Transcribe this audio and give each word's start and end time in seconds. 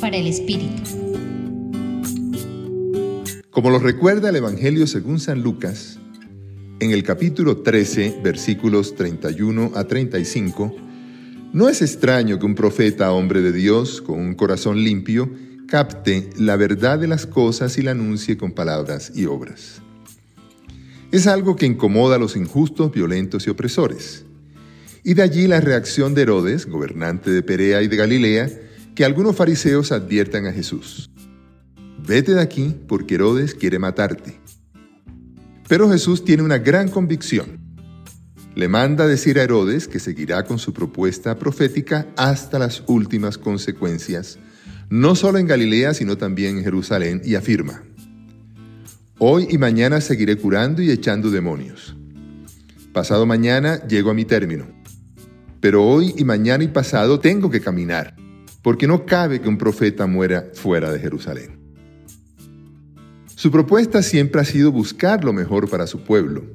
Para 0.00 0.16
el 0.16 0.26
Espíritu. 0.26 0.82
Como 3.50 3.70
lo 3.70 3.78
recuerda 3.78 4.30
el 4.30 4.36
Evangelio 4.36 4.88
según 4.88 5.20
San 5.20 5.44
Lucas, 5.44 6.00
en 6.80 6.90
el 6.90 7.04
capítulo 7.04 7.58
13, 7.58 8.20
versículos 8.20 8.96
31 8.96 9.70
a 9.76 9.84
35, 9.84 10.74
no 11.52 11.68
es 11.68 11.82
extraño 11.82 12.40
que 12.40 12.46
un 12.46 12.56
profeta, 12.56 13.12
hombre 13.12 13.42
de 13.42 13.52
Dios, 13.52 14.02
con 14.02 14.18
un 14.18 14.34
corazón 14.34 14.82
limpio, 14.82 15.30
capte 15.68 16.30
la 16.36 16.56
verdad 16.56 16.98
de 16.98 17.06
las 17.06 17.24
cosas 17.24 17.78
y 17.78 17.82
la 17.82 17.92
anuncie 17.92 18.36
con 18.36 18.50
palabras 18.50 19.12
y 19.14 19.26
obras. 19.26 19.80
Es 21.12 21.28
algo 21.28 21.54
que 21.54 21.66
incomoda 21.66 22.16
a 22.16 22.18
los 22.18 22.34
injustos, 22.34 22.90
violentos 22.90 23.46
y 23.46 23.50
opresores. 23.50 24.24
Y 25.04 25.14
de 25.14 25.22
allí 25.22 25.46
la 25.46 25.60
reacción 25.60 26.12
de 26.12 26.22
Herodes, 26.22 26.66
gobernante 26.66 27.30
de 27.30 27.42
Perea 27.42 27.82
y 27.82 27.86
de 27.86 27.96
Galilea, 27.96 28.63
que 28.94 29.04
algunos 29.04 29.36
fariseos 29.36 29.92
adviertan 29.92 30.46
a 30.46 30.52
Jesús. 30.52 31.10
Vete 32.06 32.34
de 32.34 32.40
aquí 32.40 32.74
porque 32.86 33.14
Herodes 33.14 33.54
quiere 33.54 33.78
matarte. 33.78 34.38
Pero 35.68 35.90
Jesús 35.90 36.24
tiene 36.24 36.42
una 36.42 36.58
gran 36.58 36.88
convicción. 36.88 37.58
Le 38.54 38.68
manda 38.68 39.06
decir 39.06 39.38
a 39.38 39.42
Herodes 39.42 39.88
que 39.88 39.98
seguirá 39.98 40.44
con 40.44 40.58
su 40.58 40.72
propuesta 40.72 41.38
profética 41.38 42.06
hasta 42.16 42.58
las 42.58 42.84
últimas 42.86 43.38
consecuencias, 43.38 44.38
no 44.90 45.16
solo 45.16 45.38
en 45.38 45.46
Galilea, 45.46 45.94
sino 45.94 46.16
también 46.16 46.58
en 46.58 46.64
Jerusalén, 46.64 47.20
y 47.24 47.34
afirma, 47.34 47.82
Hoy 49.18 49.46
y 49.48 49.58
mañana 49.58 50.00
seguiré 50.00 50.36
curando 50.36 50.82
y 50.82 50.90
echando 50.90 51.30
demonios. 51.30 51.96
Pasado 52.92 53.26
mañana 53.26 53.86
llego 53.86 54.10
a 54.10 54.14
mi 54.14 54.24
término. 54.24 54.66
Pero 55.60 55.84
hoy 55.84 56.14
y 56.18 56.24
mañana 56.24 56.62
y 56.62 56.68
pasado 56.68 57.20
tengo 57.20 57.50
que 57.50 57.60
caminar, 57.60 58.16
porque 58.64 58.86
no 58.86 59.04
cabe 59.04 59.42
que 59.42 59.48
un 59.50 59.58
profeta 59.58 60.06
muera 60.06 60.48
fuera 60.54 60.90
de 60.90 60.98
Jerusalén. 60.98 61.58
Su 63.26 63.50
propuesta 63.50 64.02
siempre 64.02 64.40
ha 64.40 64.44
sido 64.44 64.72
buscar 64.72 65.22
lo 65.22 65.34
mejor 65.34 65.68
para 65.68 65.86
su 65.86 66.02
pueblo, 66.02 66.46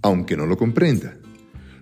aunque 0.00 0.36
no 0.36 0.46
lo 0.46 0.56
comprenda. 0.56 1.16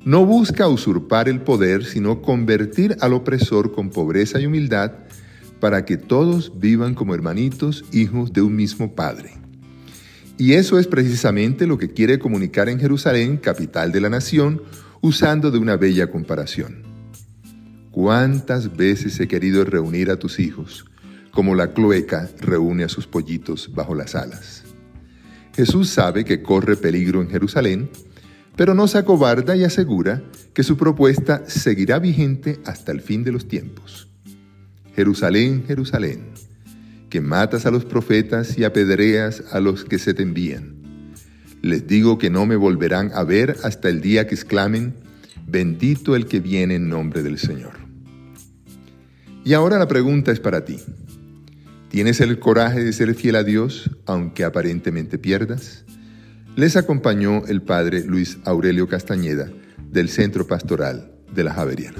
No 0.07 0.25
busca 0.25 0.69
usurpar 0.69 1.29
el 1.29 1.43
poder, 1.43 1.85
sino 1.85 2.23
convertir 2.23 2.97
al 3.01 3.13
opresor 3.13 3.73
con 3.73 3.91
pobreza 3.91 4.41
y 4.41 4.47
humildad 4.47 4.93
para 5.61 5.85
que 5.85 5.99
todos 5.99 6.59
vivan 6.59 6.95
como 6.95 7.15
hermanitos, 7.15 7.85
hijos 7.93 8.33
de 8.33 8.41
un 8.41 8.57
mismo 8.57 8.95
Padre. 8.95 9.35
Y 10.39 10.55
eso 10.55 10.79
es 10.79 10.87
precisamente 10.87 11.67
lo 11.67 11.77
que 11.77 11.91
quiere 11.91 12.19
comunicar 12.19 12.71
en 12.71 12.81
Jerusalén, 12.81 13.37
capital 13.37 13.93
de 13.93 14.01
la 14.01 14.09
nación, 14.09 14.63
usando 15.03 15.51
de 15.51 15.59
una 15.59 15.77
bella 15.77 16.11
comparación. 16.11 16.88
¿Cuántas 17.91 18.77
veces 18.77 19.19
he 19.19 19.29
querido 19.29 19.65
reunir 19.65 20.11
a 20.11 20.19
tus 20.19 20.39
hijos, 20.39 20.85
como 21.33 21.55
la 21.55 21.73
cloeca 21.73 22.29
reúne 22.41 22.85
a 22.85 22.89
sus 22.89 23.07
pollitos 23.07 23.73
bajo 23.75 23.95
las 23.95 24.15
alas? 24.15 24.65
Jesús 25.55 25.89
sabe 25.91 26.25
que 26.25 26.43
corre 26.43 26.77
peligro 26.77 27.21
en 27.23 27.31
Jerusalén, 27.31 27.91
pero 28.57 28.75
no 28.75 28.89
se 28.89 28.99
acobarda 28.99 29.57
y 29.57 29.65
asegura 29.65 30.23
que 30.53 30.63
su 30.63 30.77
propuesta 30.77 31.45
seguirá 31.49 31.99
vigente 31.99 32.61
hasta 32.65 32.93
el 32.93 33.01
fin 33.01 33.25
de 33.25 33.33
los 33.33 33.49
tiempos. 33.49 34.09
Jerusalén, 34.95 35.65
Jerusalén, 35.67 36.27
que 37.09 37.21
matas 37.21 37.67
a 37.67 37.71
los 37.71 37.85
profetas 37.85 38.59
y 38.59 38.65
apedreas 38.65 39.45
a 39.53 39.61
los 39.61 39.85
que 39.85 39.99
se 39.99 40.13
te 40.13 40.23
envían. 40.23 40.77
Les 41.63 41.87
digo 41.87 42.19
que 42.19 42.31
no 42.31 42.47
me 42.47 42.57
volverán 42.57 43.11
a 43.15 43.25
ver 43.25 43.57
hasta 43.65 43.89
el 43.89 44.01
día 44.01 44.27
que 44.27 44.35
exclamen, 44.35 44.95
bendito 45.49 46.15
el 46.15 46.27
que 46.27 46.41
viene 46.41 46.75
en 46.77 46.89
nombre 46.89 47.23
del 47.23 47.39
Señor. 47.39 47.73
Y 49.45 49.55
ahora 49.55 49.79
la 49.79 49.89
pregunta 49.89 50.31
es 50.31 50.41
para 50.41 50.65
ti. 50.65 50.79
¿Tienes 51.89 52.21
el 52.21 52.39
coraje 52.39 52.85
de 52.85 52.93
ser 52.93 53.15
fiel 53.15 53.37
a 53.37 53.45
Dios 53.45 53.91
aunque 54.05 54.45
aparentemente 54.45 55.19
pierdas? 55.19 55.85
Les 56.55 56.77
acompañó 56.77 57.47
el 57.47 57.63
padre 57.63 58.05
Luis 58.05 58.39
Aurelio 58.45 58.89
Castañeda 58.89 59.51
del 59.91 60.11
Centro 60.11 60.47
Pastoral 60.47 61.13
de 61.35 61.45
la 61.45 61.55
Javeriana. 61.55 61.97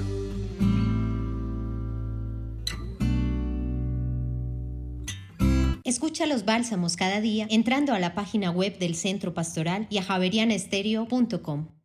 Escucha 5.83 6.27
los 6.27 6.45
bálsamos 6.45 6.95
cada 6.95 7.19
día 7.19 7.47
entrando 7.49 7.93
a 7.93 7.99
la 7.99 8.13
página 8.13 8.51
web 8.51 8.77
del 8.77 8.93
Centro 8.93 9.33
Pastoral 9.33 9.87
y 9.89 9.97
a 9.97 10.03
javerianestereo.com. 10.03 11.78